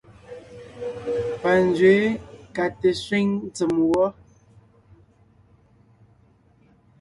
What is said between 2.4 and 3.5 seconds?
ka te sẅíŋ